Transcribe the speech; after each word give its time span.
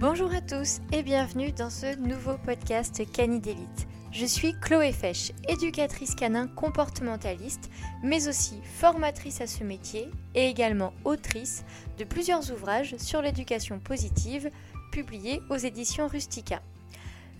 Bonjour 0.00 0.32
à 0.32 0.40
tous 0.40 0.78
et 0.92 1.02
bienvenue 1.02 1.50
dans 1.50 1.70
ce 1.70 1.96
nouveau 1.96 2.38
podcast 2.38 3.02
Canidélite. 3.10 3.88
Je 4.12 4.26
suis 4.26 4.54
Chloé 4.60 4.92
Fesch, 4.92 5.32
éducatrice 5.48 6.14
canin 6.14 6.46
comportementaliste, 6.46 7.68
mais 8.04 8.28
aussi 8.28 8.60
formatrice 8.62 9.40
à 9.40 9.48
ce 9.48 9.64
métier 9.64 10.08
et 10.36 10.46
également 10.46 10.92
autrice 11.04 11.64
de 11.98 12.04
plusieurs 12.04 12.52
ouvrages 12.52 12.96
sur 12.98 13.22
l'éducation 13.22 13.80
positive 13.80 14.52
publiés 14.92 15.42
aux 15.50 15.56
éditions 15.56 16.06
Rustica. 16.06 16.62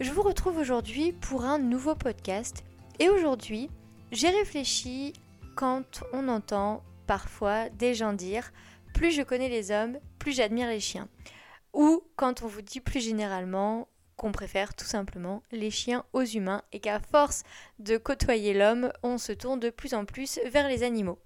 Je 0.00 0.10
vous 0.10 0.22
retrouve 0.22 0.58
aujourd'hui 0.58 1.12
pour 1.12 1.44
un 1.44 1.60
nouveau 1.60 1.94
podcast 1.94 2.64
et 2.98 3.08
aujourd'hui 3.08 3.70
j'ai 4.10 4.30
réfléchi 4.30 5.12
quand 5.54 6.02
on 6.12 6.26
entend 6.26 6.82
parfois 7.06 7.68
des 7.68 7.94
gens 7.94 8.14
dire 8.14 8.50
plus 8.94 9.12
je 9.12 9.22
connais 9.22 9.48
les 9.48 9.70
hommes, 9.70 9.98
plus 10.18 10.32
j'admire 10.32 10.66
les 10.66 10.80
chiens 10.80 11.06
ou 11.78 12.02
quand 12.16 12.42
on 12.42 12.48
vous 12.48 12.60
dit 12.60 12.80
plus 12.80 13.00
généralement 13.00 13.86
qu'on 14.16 14.32
préfère 14.32 14.74
tout 14.74 14.84
simplement 14.84 15.44
les 15.52 15.70
chiens 15.70 16.04
aux 16.12 16.24
humains 16.24 16.62
et 16.72 16.80
qu'à 16.80 16.98
force 16.98 17.44
de 17.78 17.96
côtoyer 17.96 18.52
l'homme, 18.52 18.92
on 19.04 19.16
se 19.16 19.30
tourne 19.30 19.60
de 19.60 19.70
plus 19.70 19.94
en 19.94 20.04
plus 20.04 20.40
vers 20.46 20.68
les 20.68 20.82
animaux. 20.82 21.20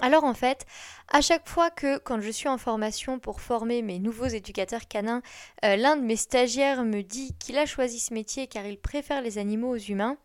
Alors 0.00 0.24
en 0.24 0.32
fait, 0.32 0.64
à 1.08 1.20
chaque 1.20 1.46
fois 1.46 1.70
que 1.70 1.98
quand 1.98 2.18
je 2.22 2.30
suis 2.30 2.48
en 2.48 2.56
formation 2.56 3.18
pour 3.18 3.42
former 3.42 3.82
mes 3.82 3.98
nouveaux 3.98 4.26
éducateurs 4.26 4.88
canins, 4.88 5.20
euh, 5.66 5.76
l'un 5.76 5.96
de 5.96 6.02
mes 6.02 6.16
stagiaires 6.16 6.82
me 6.84 7.02
dit 7.02 7.34
qu'il 7.38 7.58
a 7.58 7.66
choisi 7.66 8.00
ce 8.00 8.14
métier 8.14 8.46
car 8.46 8.64
il 8.64 8.78
préfère 8.78 9.20
les 9.20 9.36
animaux 9.36 9.74
aux 9.74 9.76
humains, 9.76 10.16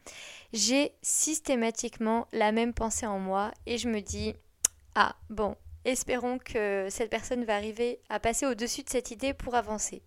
j'ai 0.53 0.93
systématiquement 1.01 2.27
la 2.31 2.53
même 2.53 2.73
pensée 2.73 3.07
en 3.07 3.19
moi 3.19 3.51
et 3.65 3.77
je 3.77 3.89
me 3.89 3.99
dis 3.99 4.35
ah 4.95 5.17
bon, 5.29 5.57
Espérons 5.85 6.37
que 6.39 6.87
cette 6.89 7.09
personne 7.09 7.43
va 7.45 7.55
arriver 7.55 7.99
à 8.09 8.19
passer 8.19 8.45
au-dessus 8.45 8.83
de 8.83 8.89
cette 8.89 9.11
idée 9.11 9.33
pour 9.33 9.55
avancer. 9.55 10.01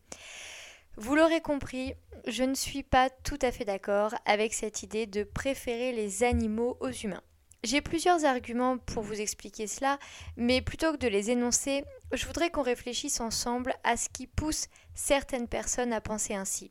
Vous 0.96 1.14
l'aurez 1.14 1.42
compris, 1.42 1.94
je 2.26 2.42
ne 2.42 2.54
suis 2.54 2.82
pas 2.82 3.10
tout 3.10 3.38
à 3.42 3.52
fait 3.52 3.66
d'accord 3.66 4.14
avec 4.24 4.54
cette 4.54 4.82
idée 4.82 5.06
de 5.06 5.24
préférer 5.24 5.92
les 5.92 6.22
animaux 6.22 6.78
aux 6.80 6.90
humains. 6.90 7.22
J'ai 7.64 7.80
plusieurs 7.80 8.24
arguments 8.24 8.78
pour 8.78 9.02
vous 9.02 9.20
expliquer 9.20 9.66
cela, 9.66 9.98
mais 10.36 10.62
plutôt 10.62 10.92
que 10.92 10.98
de 10.98 11.08
les 11.08 11.30
énoncer, 11.30 11.84
je 12.12 12.24
voudrais 12.24 12.50
qu'on 12.50 12.62
réfléchisse 12.62 13.20
ensemble 13.20 13.74
à 13.84 13.96
ce 13.96 14.08
qui 14.08 14.26
pousse 14.26 14.68
certaines 14.94 15.48
personnes 15.48 15.92
à 15.92 16.00
penser 16.00 16.34
ainsi. 16.34 16.70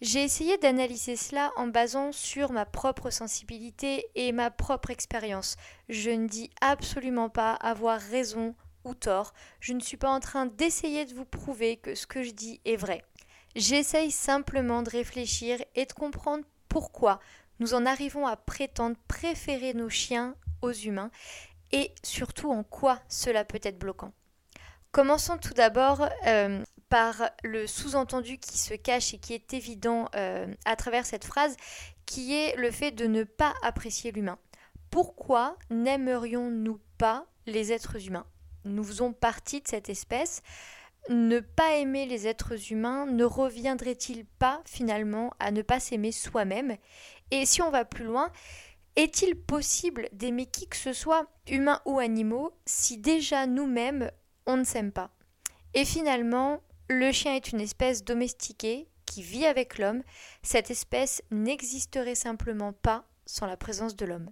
J'ai 0.00 0.22
essayé 0.22 0.58
d'analyser 0.58 1.16
cela 1.16 1.52
en 1.56 1.66
basant 1.68 2.12
sur 2.12 2.52
ma 2.52 2.66
propre 2.66 3.10
sensibilité 3.10 4.06
et 4.14 4.32
ma 4.32 4.50
propre 4.50 4.90
expérience. 4.90 5.56
Je 5.88 6.10
ne 6.10 6.28
dis 6.28 6.50
absolument 6.60 7.30
pas 7.30 7.54
avoir 7.54 8.00
raison 8.00 8.54
ou 8.84 8.94
tort. 8.94 9.32
Je 9.60 9.72
ne 9.72 9.80
suis 9.80 9.96
pas 9.96 10.10
en 10.10 10.20
train 10.20 10.46
d'essayer 10.46 11.06
de 11.06 11.14
vous 11.14 11.24
prouver 11.24 11.76
que 11.76 11.94
ce 11.94 12.06
que 12.06 12.22
je 12.22 12.32
dis 12.32 12.60
est 12.64 12.76
vrai. 12.76 13.02
J'essaye 13.56 14.10
simplement 14.10 14.82
de 14.82 14.90
réfléchir 14.90 15.58
et 15.74 15.86
de 15.86 15.92
comprendre 15.92 16.44
pourquoi 16.68 17.20
nous 17.60 17.74
en 17.74 17.86
arrivons 17.86 18.26
à 18.26 18.36
prétendre 18.36 18.96
préférer 19.06 19.74
nos 19.74 19.88
chiens 19.88 20.34
aux 20.60 20.72
humains 20.72 21.10
et 21.70 21.94
surtout 22.02 22.50
en 22.50 22.64
quoi 22.64 23.00
cela 23.08 23.44
peut 23.44 23.60
être 23.62 23.78
bloquant. 23.78 24.12
Commençons 24.90 25.38
tout 25.38 25.54
d'abord 25.54 26.08
euh, 26.26 26.62
par 26.94 27.28
le 27.42 27.66
sous-entendu 27.66 28.38
qui 28.38 28.56
se 28.56 28.72
cache 28.72 29.14
et 29.14 29.18
qui 29.18 29.34
est 29.34 29.52
évident 29.52 30.08
euh, 30.14 30.46
à 30.64 30.76
travers 30.76 31.04
cette 31.04 31.24
phrase, 31.24 31.56
qui 32.06 32.36
est 32.36 32.54
le 32.54 32.70
fait 32.70 32.92
de 32.92 33.08
ne 33.08 33.24
pas 33.24 33.52
apprécier 33.64 34.12
l'humain. 34.12 34.38
Pourquoi 34.90 35.58
n'aimerions-nous 35.70 36.78
pas 36.96 37.26
les 37.46 37.72
êtres 37.72 38.06
humains? 38.06 38.26
Nous 38.64 38.84
faisons 38.84 39.12
partie 39.12 39.60
de 39.60 39.66
cette 39.66 39.88
espèce. 39.88 40.40
Ne 41.08 41.40
pas 41.40 41.74
aimer 41.78 42.06
les 42.06 42.28
êtres 42.28 42.70
humains 42.70 43.06
ne 43.06 43.24
reviendrait-il 43.24 44.24
pas 44.24 44.62
finalement 44.64 45.32
à 45.40 45.50
ne 45.50 45.62
pas 45.62 45.80
s'aimer 45.80 46.12
soi-même? 46.12 46.76
Et 47.32 47.44
si 47.44 47.60
on 47.60 47.72
va 47.72 47.84
plus 47.84 48.04
loin, 48.04 48.30
est-il 48.94 49.34
possible 49.34 50.08
d'aimer 50.12 50.46
qui 50.46 50.68
que 50.68 50.76
ce 50.76 50.92
soit, 50.92 51.26
humains 51.48 51.80
ou 51.86 51.98
animaux, 51.98 52.52
si 52.66 52.98
déjà 52.98 53.48
nous-mêmes 53.48 54.12
on 54.46 54.56
ne 54.56 54.64
s'aime 54.64 54.92
pas? 54.92 55.10
Et 55.76 55.84
finalement, 55.84 56.62
le 56.88 57.12
chien 57.12 57.34
est 57.34 57.50
une 57.50 57.60
espèce 57.60 58.04
domestiquée 58.04 58.88
qui 59.06 59.22
vit 59.22 59.46
avec 59.46 59.78
l'homme. 59.78 60.02
Cette 60.42 60.70
espèce 60.70 61.22
n'existerait 61.30 62.14
simplement 62.14 62.72
pas 62.72 63.06
sans 63.26 63.46
la 63.46 63.56
présence 63.56 63.96
de 63.96 64.04
l'homme. 64.04 64.30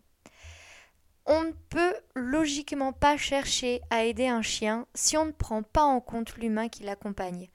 On 1.25 1.45
ne 1.45 1.53
peut 1.71 1.95
logiquement 2.15 2.93
pas 2.93 3.17
chercher 3.17 3.81
à 3.91 4.05
aider 4.05 4.27
un 4.27 4.43
chien 4.43 4.87
si 4.95 5.17
on 5.17 5.27
ne 5.27 5.31
prend 5.31 5.63
pas 5.63 5.85
en 5.85 6.01
compte 6.01 6.37
l'humain 6.37 6.69
qui 6.69 6.83
l'accompagne. 6.83 7.49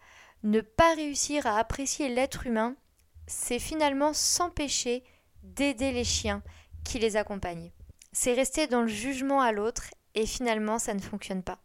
Ne 0.44 0.62
pas 0.62 0.96
réussir 0.96 1.46
à 1.46 1.58
apprécier 1.58 2.08
l'être 2.08 2.48
humain, 2.48 2.76
c'est 3.28 3.60
finalement 3.60 4.14
s'empêcher 4.14 5.04
d'aider 5.44 5.92
les 5.92 6.06
chiens 6.06 6.42
qui 6.86 6.98
les 6.98 7.18
accompagnent. 7.18 7.72
C'est 8.14 8.34
rester 8.34 8.68
dans 8.68 8.82
le 8.82 8.88
jugement 8.88 9.42
à 9.42 9.52
l'autre 9.52 9.84
et 10.16 10.26
finalement 10.26 10.80
ça 10.80 10.94
ne 10.94 11.02
fonctionne 11.02 11.44
pas. 11.44 11.60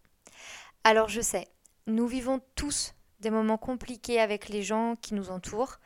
Alors 0.83 1.09
je 1.09 1.21
sais, 1.21 1.47
nous 1.87 2.09
vivons 2.09 2.41
tous 2.57 2.95
des 3.23 3.31
moments 3.31 3.57
compliqués 3.57 4.21
avec 4.21 4.51
les 4.51 4.63
gens 4.63 4.97
qui 5.01 5.15
nous 5.15 5.31
entourent. 5.31 5.79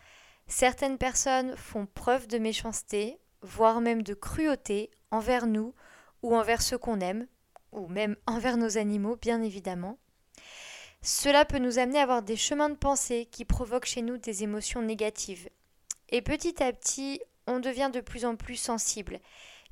Certaines 0.48 0.98
personnes 0.98 1.56
font 1.56 1.86
preuve 1.86 2.26
de 2.26 2.38
méchanceté, 2.38 3.18
voire 3.42 3.80
même 3.80 4.02
de 4.02 4.14
cruauté 4.14 4.90
envers 5.10 5.46
nous 5.46 5.74
ou 6.22 6.34
envers 6.34 6.62
ceux 6.62 6.78
qu'on 6.78 7.00
aime, 7.00 7.28
ou 7.72 7.86
même 7.86 8.16
envers 8.26 8.56
nos 8.56 8.78
animaux, 8.78 9.16
bien 9.16 9.42
évidemment. 9.42 9.98
Cela 11.02 11.44
peut 11.44 11.58
nous 11.58 11.78
amener 11.78 11.98
à 11.98 12.02
avoir 12.02 12.22
des 12.22 12.36
chemins 12.36 12.70
de 12.70 12.74
pensée 12.74 13.28
qui 13.30 13.44
provoquent 13.44 13.86
chez 13.86 14.02
nous 14.02 14.16
des 14.18 14.42
émotions 14.42 14.82
négatives. 14.82 15.48
Et 16.08 16.22
petit 16.22 16.62
à 16.62 16.72
petit, 16.72 17.20
on 17.46 17.60
devient 17.60 17.90
de 17.92 18.00
plus 18.00 18.24
en 18.24 18.34
plus 18.34 18.56
sensible. 18.56 19.20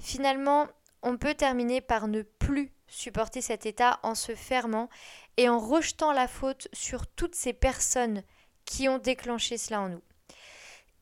Finalement, 0.01 0.69
on 1.03 1.17
peut 1.17 1.35
terminer 1.35 1.81
par 1.81 2.09
ne 2.09 2.23
plus 2.23 2.74
supporter 2.87 3.41
cet 3.41 3.67
état 3.67 4.01
en 4.03 4.15
se 4.15 4.35
fermant 4.35 4.89
et 5.37 5.49
en 5.49 5.59
rejetant 5.59 6.13
la 6.13 6.29
faute 6.29 6.69
sur 6.73 7.07
toutes 7.07 7.35
ces 7.35 7.53
personnes 7.53 8.23
qui 8.65 8.89
ont 8.89 8.99
déclenché 8.99 9.59
cela 9.59 9.81
en 9.81 9.89
nous. 9.89 10.03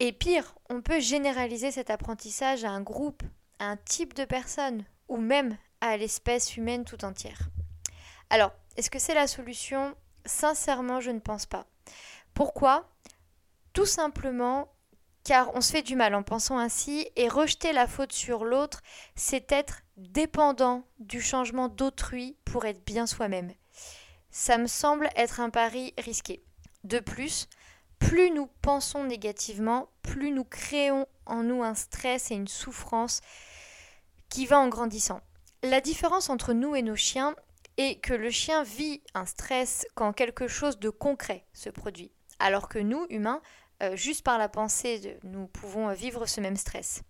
Et 0.00 0.12
pire, 0.12 0.54
on 0.68 0.82
peut 0.82 1.00
généraliser 1.00 1.70
cet 1.70 1.90
apprentissage 1.90 2.64
à 2.64 2.70
un 2.70 2.80
groupe, 2.80 3.22
à 3.58 3.66
un 3.66 3.76
type 3.76 4.14
de 4.14 4.24
personnes, 4.24 4.84
ou 5.08 5.16
même 5.16 5.56
à 5.80 5.96
l'espèce 5.96 6.56
humaine 6.56 6.84
tout 6.84 7.04
entière. 7.04 7.48
Alors, 8.30 8.52
est-ce 8.76 8.90
que 8.90 8.98
c'est 8.98 9.14
la 9.14 9.26
solution? 9.26 9.94
Sincèrement, 10.24 11.00
je 11.00 11.10
ne 11.10 11.20
pense 11.20 11.46
pas. 11.46 11.66
Pourquoi? 12.34 12.88
Tout 13.72 13.86
simplement 13.86 14.72
car 15.24 15.54
on 15.54 15.60
se 15.60 15.72
fait 15.72 15.82
du 15.82 15.96
mal 15.96 16.14
en 16.14 16.22
pensant 16.22 16.58
ainsi, 16.58 17.08
et 17.16 17.28
rejeter 17.28 17.72
la 17.72 17.86
faute 17.86 18.12
sur 18.12 18.44
l'autre, 18.44 18.82
c'est 19.14 19.52
être 19.52 19.81
dépendant 19.96 20.84
du 20.98 21.20
changement 21.20 21.68
d'autrui 21.68 22.36
pour 22.44 22.64
être 22.64 22.84
bien 22.84 23.06
soi-même. 23.06 23.52
Ça 24.30 24.58
me 24.58 24.66
semble 24.66 25.10
être 25.16 25.40
un 25.40 25.50
pari 25.50 25.92
risqué. 25.98 26.42
De 26.84 26.98
plus, 26.98 27.48
plus 27.98 28.30
nous 28.30 28.48
pensons 28.62 29.04
négativement, 29.04 29.88
plus 30.02 30.30
nous 30.30 30.44
créons 30.44 31.06
en 31.26 31.42
nous 31.42 31.62
un 31.62 31.74
stress 31.74 32.30
et 32.30 32.34
une 32.34 32.48
souffrance 32.48 33.20
qui 34.28 34.46
va 34.46 34.58
en 34.58 34.68
grandissant. 34.68 35.20
La 35.62 35.80
différence 35.80 36.30
entre 36.30 36.52
nous 36.52 36.74
et 36.74 36.82
nos 36.82 36.96
chiens 36.96 37.36
est 37.76 38.00
que 38.00 38.14
le 38.14 38.30
chien 38.30 38.64
vit 38.64 39.02
un 39.14 39.26
stress 39.26 39.86
quand 39.94 40.12
quelque 40.12 40.48
chose 40.48 40.78
de 40.78 40.90
concret 40.90 41.46
se 41.52 41.70
produit, 41.70 42.10
alors 42.38 42.68
que 42.68 42.78
nous, 42.78 43.06
humains, 43.10 43.40
euh, 43.82 43.96
juste 43.96 44.24
par 44.24 44.38
la 44.38 44.48
pensée, 44.48 45.18
nous 45.22 45.46
pouvons 45.46 45.92
vivre 45.92 46.26
ce 46.26 46.40
même 46.40 46.56
stress. 46.56 47.02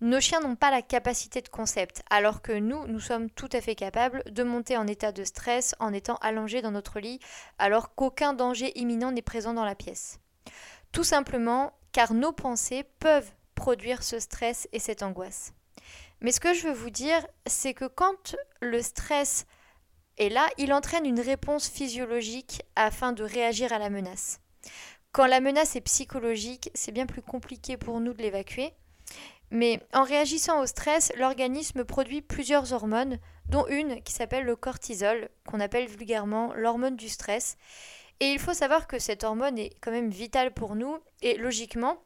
Nos 0.00 0.20
chiens 0.20 0.38
n'ont 0.40 0.54
pas 0.54 0.70
la 0.70 0.80
capacité 0.80 1.40
de 1.40 1.48
concept, 1.48 2.02
alors 2.08 2.40
que 2.40 2.52
nous, 2.52 2.86
nous 2.86 3.00
sommes 3.00 3.28
tout 3.30 3.48
à 3.52 3.60
fait 3.60 3.74
capables 3.74 4.22
de 4.30 4.44
monter 4.44 4.76
en 4.76 4.86
état 4.86 5.10
de 5.10 5.24
stress 5.24 5.74
en 5.80 5.92
étant 5.92 6.16
allongés 6.16 6.62
dans 6.62 6.70
notre 6.70 7.00
lit, 7.00 7.18
alors 7.58 7.96
qu'aucun 7.96 8.32
danger 8.32 8.78
imminent 8.78 9.10
n'est 9.10 9.22
présent 9.22 9.54
dans 9.54 9.64
la 9.64 9.74
pièce. 9.74 10.20
Tout 10.92 11.02
simplement 11.02 11.72
car 11.90 12.14
nos 12.14 12.30
pensées 12.30 12.84
peuvent 13.00 13.32
produire 13.56 14.04
ce 14.04 14.20
stress 14.20 14.68
et 14.72 14.78
cette 14.78 15.02
angoisse. 15.02 15.52
Mais 16.20 16.30
ce 16.30 16.38
que 16.38 16.54
je 16.54 16.68
veux 16.68 16.74
vous 16.74 16.90
dire, 16.90 17.26
c'est 17.46 17.74
que 17.74 17.86
quand 17.86 18.36
le 18.60 18.80
stress 18.82 19.46
est 20.16 20.28
là, 20.28 20.46
il 20.58 20.72
entraîne 20.72 21.06
une 21.06 21.20
réponse 21.20 21.68
physiologique 21.68 22.62
afin 22.76 23.12
de 23.12 23.24
réagir 23.24 23.72
à 23.72 23.80
la 23.80 23.90
menace. 23.90 24.40
Quand 25.10 25.26
la 25.26 25.40
menace 25.40 25.74
est 25.74 25.80
psychologique, 25.80 26.70
c'est 26.74 26.92
bien 26.92 27.06
plus 27.06 27.22
compliqué 27.22 27.76
pour 27.76 27.98
nous 27.98 28.12
de 28.12 28.22
l'évacuer. 28.22 28.72
Mais 29.50 29.80
en 29.92 30.02
réagissant 30.02 30.60
au 30.60 30.66
stress, 30.66 31.12
l'organisme 31.16 31.84
produit 31.84 32.20
plusieurs 32.22 32.72
hormones, 32.72 33.18
dont 33.48 33.66
une 33.68 34.02
qui 34.02 34.12
s'appelle 34.12 34.44
le 34.44 34.56
cortisol, 34.56 35.30
qu'on 35.46 35.60
appelle 35.60 35.88
vulgairement 35.88 36.52
l'hormone 36.54 36.96
du 36.96 37.08
stress. 37.08 37.56
Et 38.20 38.26
il 38.32 38.38
faut 38.38 38.52
savoir 38.52 38.86
que 38.86 38.98
cette 38.98 39.24
hormone 39.24 39.58
est 39.58 39.74
quand 39.80 39.90
même 39.90 40.10
vitale 40.10 40.52
pour 40.52 40.74
nous, 40.74 40.98
et 41.22 41.36
logiquement, 41.36 42.02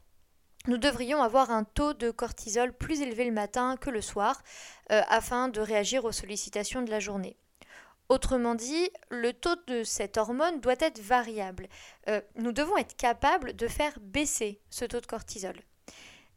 nous 0.68 0.78
devrions 0.78 1.22
avoir 1.22 1.50
un 1.50 1.64
taux 1.64 1.94
de 1.94 2.10
cortisol 2.10 2.72
plus 2.72 3.00
élevé 3.00 3.24
le 3.24 3.32
matin 3.32 3.76
que 3.76 3.90
le 3.90 4.00
soir, 4.00 4.42
euh, 4.92 5.02
afin 5.08 5.48
de 5.48 5.60
réagir 5.60 6.04
aux 6.04 6.12
sollicitations 6.12 6.82
de 6.82 6.90
la 6.90 7.00
journée. 7.00 7.36
Autrement 8.08 8.54
dit, 8.54 8.90
le 9.10 9.32
taux 9.32 9.56
de 9.66 9.82
cette 9.84 10.18
hormone 10.18 10.60
doit 10.60 10.74
être 10.78 11.00
variable. 11.00 11.68
Euh, 12.08 12.20
nous 12.36 12.52
devons 12.52 12.76
être 12.76 12.96
capables 12.96 13.56
de 13.56 13.66
faire 13.66 13.94
baisser 14.00 14.60
ce 14.70 14.84
taux 14.84 15.00
de 15.00 15.06
cortisol. 15.06 15.56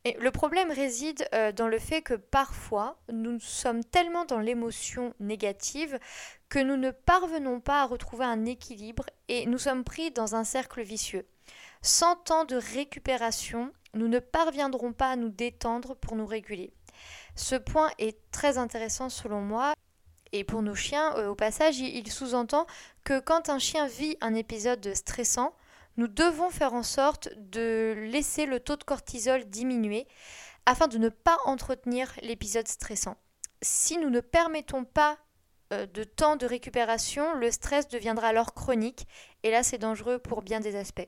Le 0.05 0.29
problème 0.29 0.71
réside 0.71 1.27
euh, 1.33 1.51
dans 1.51 1.67
le 1.67 1.79
fait 1.79 2.03
que 2.03 2.13
parfois, 2.13 2.99
nous 3.11 3.39
sommes 3.39 3.83
tellement 3.83 4.25
dans 4.25 4.37
l'émotion 4.37 5.15
négative 5.19 5.99
que 6.47 6.59
nous 6.59 6.77
ne 6.77 6.91
parvenons 6.91 7.59
pas 7.59 7.81
à 7.81 7.85
retrouver 7.87 8.25
un 8.25 8.45
équilibre 8.45 9.05
et 9.29 9.47
nous 9.47 9.57
sommes 9.57 9.83
pris 9.83 10.11
dans 10.11 10.35
un 10.35 10.43
cercle 10.43 10.83
vicieux. 10.83 11.25
Sans 11.81 12.15
temps 12.17 12.45
de 12.45 12.55
récupération, 12.55 13.71
nous 13.95 14.07
ne 14.07 14.19
parviendrons 14.19 14.93
pas 14.93 15.09
à 15.09 15.15
nous 15.15 15.29
détendre 15.29 15.95
pour 15.95 16.15
nous 16.15 16.27
réguler. 16.27 16.71
Ce 17.35 17.55
point 17.55 17.89
est 17.97 18.19
très 18.29 18.59
intéressant 18.59 19.09
selon 19.09 19.41
moi 19.41 19.73
et 20.31 20.43
pour 20.43 20.61
nos 20.61 20.75
chiens, 20.75 21.15
euh, 21.17 21.29
au 21.29 21.35
passage, 21.35 21.79
il 21.79 22.11
sous-entend 22.11 22.67
que 23.03 23.19
quand 23.19 23.49
un 23.49 23.57
chien 23.57 23.87
vit 23.87 24.17
un 24.21 24.35
épisode 24.35 24.93
stressant, 24.93 25.55
nous 25.97 26.07
devons 26.07 26.49
faire 26.49 26.73
en 26.73 26.83
sorte 26.83 27.29
de 27.37 27.93
laisser 28.11 28.45
le 28.45 28.59
taux 28.59 28.75
de 28.75 28.83
cortisol 28.83 29.45
diminuer 29.45 30.07
afin 30.65 30.87
de 30.87 30.97
ne 30.97 31.09
pas 31.09 31.37
entretenir 31.45 32.13
l'épisode 32.21 32.67
stressant. 32.67 33.17
Si 33.61 33.97
nous 33.97 34.09
ne 34.09 34.19
permettons 34.19 34.83
pas 34.83 35.17
euh, 35.73 35.85
de 35.85 36.03
temps 36.03 36.35
de 36.35 36.45
récupération, 36.45 37.33
le 37.35 37.51
stress 37.51 37.87
deviendra 37.87 38.27
alors 38.27 38.53
chronique 38.53 39.07
et 39.43 39.51
là 39.51 39.63
c'est 39.63 39.77
dangereux 39.77 40.19
pour 40.19 40.41
bien 40.41 40.59
des 40.59 40.75
aspects. 40.75 41.07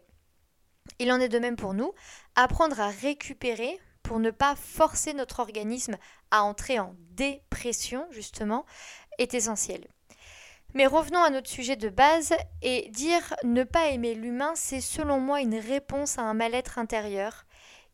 Il 1.00 1.12
en 1.12 1.19
est 1.19 1.30
de 1.30 1.39
même 1.39 1.57
pour 1.57 1.74
nous. 1.74 1.94
Apprendre 2.36 2.80
à 2.80 2.89
récupérer 2.89 3.80
pour 4.04 4.19
ne 4.19 4.31
pas 4.31 4.56
forcer 4.56 5.13
notre 5.13 5.39
organisme 5.39 5.98
à 6.31 6.44
entrer 6.44 6.80
en 6.80 6.95
dépression, 7.12 8.07
justement, 8.12 8.66
est 9.18 9.34
essentiel. 9.34 9.86
Mais 10.77 10.85
revenons 10.85 11.24
à 11.24 11.31
notre 11.31 11.50
sujet 11.50 11.75
de 11.75 11.89
base 11.89 12.35
et 12.62 12.91
dire 12.91 13.33
ne 13.44 13.63
pas 13.63 13.88
aimer 13.88 14.13
l'humain, 14.13 14.51
c'est 14.53 14.79
selon 14.79 15.19
moi 15.19 15.41
une 15.41 15.57
réponse 15.57 16.19
à 16.19 16.21
un 16.21 16.35
mal-être 16.35 16.77
intérieur 16.77 17.45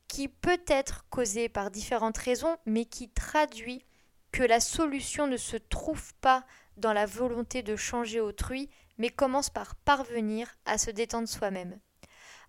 qui 0.09 0.27
peut 0.27 0.61
être 0.67 1.05
causé 1.09 1.47
par 1.47 1.71
différentes 1.71 2.17
raisons, 2.17 2.57
mais 2.65 2.83
qui 2.83 3.09
traduit 3.09 3.85
que 4.33 4.43
la 4.43 4.59
solution 4.59 5.27
ne 5.27 5.37
se 5.37 5.55
trouve 5.55 6.13
pas 6.15 6.43
dans 6.75 6.91
la 6.91 7.05
volonté 7.05 7.63
de 7.63 7.77
changer 7.77 8.19
autrui, 8.19 8.69
mais 8.97 9.09
commence 9.09 9.49
par 9.49 9.75
parvenir 9.75 10.53
à 10.65 10.77
se 10.77 10.91
détendre 10.91 11.29
soi-même. 11.29 11.79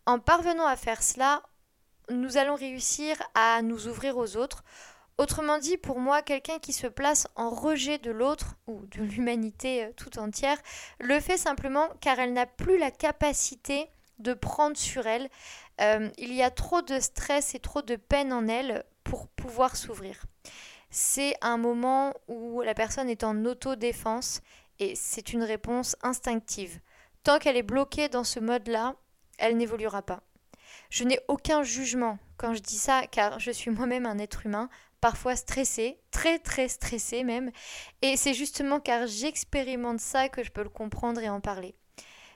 En 0.05 0.19
parvenant 0.19 0.67
à 0.67 0.75
faire 0.75 1.05
cela, 1.05 1.45
nous 2.11 2.39
allons 2.39 2.57
réussir 2.57 3.17
à 3.37 3.63
nous 3.63 3.87
ouvrir 3.87 4.17
aux 4.17 4.37
autres, 4.37 4.65
Autrement 5.17 5.59
dit, 5.59 5.77
pour 5.77 6.01
moi, 6.01 6.23
quelqu'un 6.23 6.59
qui 6.59 6.73
se 6.73 6.89
place 6.89 7.29
en 7.37 7.51
rejet 7.51 7.99
de 7.99 8.11
l'autre 8.11 8.57
ou 8.67 8.85
de 8.87 9.03
l'humanité 9.03 9.85
euh, 9.85 9.93
tout 9.97 10.19
entière 10.19 10.59
le 10.99 11.21
fait 11.21 11.37
simplement 11.37 11.89
car 12.01 12.19
elle 12.19 12.33
n'a 12.33 12.47
plus 12.47 12.79
la 12.79 12.91
capacité 12.91 13.89
de 14.19 14.35
prendre 14.35 14.77
sur 14.77 15.07
elle. 15.07 15.29
Euh, 15.81 16.11
il 16.19 16.33
y 16.33 16.43
a 16.43 16.51
trop 16.51 16.83
de 16.83 16.99
stress 16.99 17.55
et 17.55 17.61
trop 17.61 17.83
de 17.83 17.97
peine 17.97 18.33
en 18.33 18.49
elle 18.49 18.85
pour 19.05 19.29
pouvoir 19.29 19.77
s'ouvrir. 19.77 20.25
C'est 20.91 21.35
un 21.41 21.59
moment 21.59 22.13
où 22.29 22.63
la 22.63 22.75
personne 22.75 23.09
est 23.09 23.25
en 23.25 23.45
autodéfense 23.45 24.41
et 24.81 24.95
c'est 24.97 25.33
une 25.33 25.43
réponse 25.43 25.97
instinctive. 26.03 26.81
Tant 27.23 27.39
qu'elle 27.39 27.57
est 27.57 27.63
bloquée 27.63 28.09
dans 28.09 28.25
ce 28.25 28.41
mode-là, 28.41 28.95
elle 29.39 29.57
n'évoluera 29.57 30.03
pas. 30.03 30.23
Je 30.91 31.05
n'ai 31.05 31.19
aucun 31.29 31.63
jugement 31.63 32.19
quand 32.37 32.55
je 32.55 32.61
dis 32.61 32.79
ça 32.79 33.07
car 33.11 33.39
je 33.39 33.51
suis 33.51 33.71
moi-même 33.71 34.07
un 34.07 34.19
être 34.19 34.47
humain 34.47 34.69
parfois 35.05 35.37
stressé, 35.37 35.99
très 36.11 36.39
très 36.39 36.67
stressé 36.67 37.25
même, 37.25 37.51
et 38.01 38.17
c'est 38.17 38.33
justement 38.33 38.81
car 38.81 39.07
j'expérimente 39.07 40.01
ça 40.01 40.31
que 40.31 40.43
je 40.43 40.51
peux 40.51 40.63
le 40.63 40.71
comprendre 40.71 41.21
et 41.21 41.29
en 41.29 41.43
parler. 41.43 41.75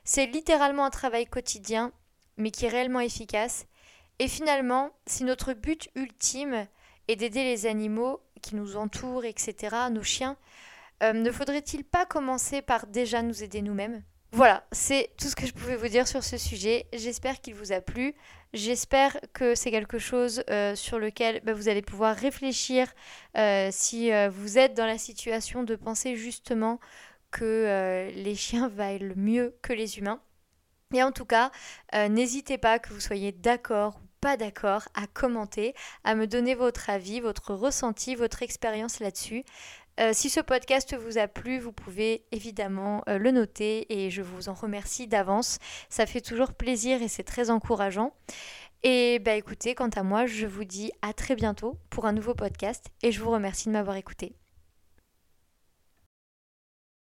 C'est 0.05 0.27
littéralement 0.27 0.85
un 0.85 0.91
travail 0.91 1.25
quotidien, 1.25 1.95
mais 2.37 2.51
qui 2.51 2.67
est 2.67 2.69
réellement 2.69 3.01
efficace, 3.01 3.65
et 4.19 4.29
finalement, 4.29 4.91
si 5.07 5.25
notre 5.25 5.55
but 5.55 5.89
ultime 5.95 6.67
est 7.09 7.17
d'aider 7.17 7.43
les 7.43 7.65
animaux 7.65 8.21
qui 8.43 8.55
nous 8.55 8.77
entourent, 8.77 9.25
etc., 9.25 9.75
nos 9.91 10.03
chiens, 10.03 10.37
euh, 11.03 11.15
ne 11.15 11.33
faudrait-il 11.33 11.85
pas 11.85 12.05
commencer 12.05 12.61
par 12.61 12.87
déjà 12.87 13.23
nous 13.23 13.43
aider 13.43 13.63
nous-mêmes? 13.63 14.03
Voilà, 14.31 14.63
c'est 14.73 15.11
tout 15.19 15.29
ce 15.29 15.35
que 15.35 15.47
je 15.47 15.55
pouvais 15.55 15.77
vous 15.77 15.89
dire 15.89 16.07
sur 16.07 16.23
ce 16.23 16.37
sujet. 16.37 16.87
J'espère 16.93 17.41
qu'il 17.41 17.55
vous 17.55 17.73
a 17.73 17.81
plu. 17.81 18.15
J'espère 18.53 19.19
que 19.33 19.55
c'est 19.55 19.71
quelque 19.71 19.99
chose 19.99 20.43
euh, 20.51 20.75
sur 20.75 20.99
lequel 20.99 21.41
bah, 21.45 21.55
vous 21.55 21.69
allez 21.69 21.81
pouvoir 21.81 22.15
réfléchir 22.15 22.93
euh, 23.37 23.71
si 23.73 24.13
euh, 24.13 24.29
vous 24.29 24.59
êtes 24.59 24.75
dans 24.75 24.87
la 24.87 24.99
situation 24.99 25.65
de 25.65 25.77
penser 25.77 26.17
justement 26.17 26.79
que 27.31 28.11
les 28.15 28.35
chiens 28.35 28.69
valent 28.75 29.15
mieux 29.17 29.57
que 29.63 29.73
les 29.73 29.99
humains. 29.99 30.21
Et 30.95 31.03
en 31.03 31.13
tout 31.13 31.27
cas, 31.27 31.51
n'hésitez 32.09 32.57
pas 32.57 32.79
que 32.79 32.95
vous 32.95 33.01
soyez 33.01 33.33
d'accord 33.33 34.01
ou 34.03 34.07
pas 34.21 34.39
d'accord 34.39 34.89
à 34.95 35.07
commenter, 35.07 35.75
à 36.05 36.15
me 36.15 36.27
donner 36.27 36.55
votre 36.55 36.89
avis, 36.89 37.21
votre 37.21 37.53
ressenti, 37.53 38.15
votre 38.15 38.43
expérience 38.43 39.01
là-dessus. 39.01 39.45
Euh, 39.99 40.13
si 40.13 40.31
ce 40.31 40.41
podcast 40.41 40.97
vous 40.97 41.19
a 41.19 41.27
plu, 41.27 41.59
vous 41.59 41.73
pouvez 41.73 42.25
évidemment 42.31 43.03
euh, 43.09 43.19
le 43.19 43.33
noter 43.33 43.87
et 43.93 44.11
je 44.11 44.23
vous 44.23 44.49
en 44.49 44.55
remercie 44.55 45.09
d'avance. 45.09 45.59
Ça 45.89 46.07
fait 46.07 46.21
toujours 46.21 46.53
plaisir 46.53 47.03
et 47.03 47.09
c'est 47.09 47.25
très 47.25 47.51
encourageant. 47.51 48.13
Et 48.85 49.19
bah 49.19 49.35
écoutez, 49.35 49.75
quant 49.75 49.89
à 49.89 50.05
moi, 50.05 50.27
je 50.27 50.47
vous 50.47 50.65
dis 50.65 50.93
à 51.03 51.13
très 51.13 51.35
bientôt 51.35 51.77
pour 51.91 52.07
un 52.07 52.13
nouveau 52.13 52.35
podcast 52.35 52.87
et 53.03 53.11
je 53.11 53.21
vous 53.21 53.31
remercie 53.31 53.67
de 53.67 53.73
m'avoir 53.73 53.97
écouté. 53.97 54.37